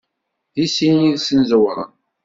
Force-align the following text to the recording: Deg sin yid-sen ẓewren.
Deg 0.55 0.67
sin 0.75 0.97
yid-sen 1.05 1.39
ẓewren. 1.49 1.91